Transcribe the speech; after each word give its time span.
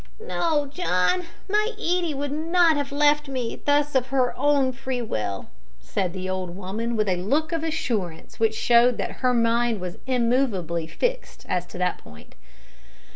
"No, 0.19 0.65
John, 0.65 1.25
my 1.47 1.73
Edie 1.75 2.15
would 2.15 2.31
not 2.31 2.75
have 2.75 2.91
left 2.91 3.27
me 3.27 3.61
thus 3.65 3.93
of 3.93 4.07
her 4.07 4.35
own 4.35 4.71
free 4.71 4.99
will," 5.03 5.49
said 5.79 6.11
the 6.11 6.27
old 6.27 6.55
woman, 6.55 6.95
with 6.95 7.07
a 7.07 7.17
look 7.17 7.51
of 7.51 7.63
assurance 7.63 8.39
which 8.39 8.55
showed 8.57 8.97
that 8.97 9.17
her 9.21 9.31
mind 9.35 9.79
was 9.79 9.99
immovably 10.07 10.87
fixed 10.87 11.45
as 11.47 11.67
to 11.67 11.77
that 11.77 11.99
point. 11.99 12.33